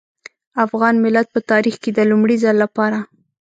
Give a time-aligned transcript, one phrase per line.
[0.65, 2.99] افغان ملت په تاريخ کې د لومړي ځل لپاره.